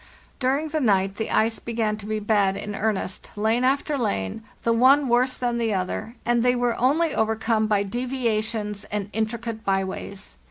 "During 0.39 0.69
the 0.69 0.79
night 0.81 1.17
the 1.17 1.29
ice 1.29 1.59
began 1.59 1.95
to 1.97 2.07
be 2.07 2.17
bad 2.19 2.57
in 2.57 2.73
earnest, 2.73 3.29
lane 3.35 3.63
after 3.63 3.99
lane, 3.99 4.41
the 4.63 4.73
one 4.73 5.07
worse 5.07 5.37
than 5.37 5.59
the 5.59 5.75
other, 5.75 6.15
and 6.25 6.41
they 6.41 6.55
were 6.55 6.75
only 6.77 7.13
overcome 7.13 7.67
by 7.67 7.83
deviations 7.83 8.83
and 8.85 9.11
intricate 9.13 9.63
by 9.63 9.83
ways. 9.83 10.37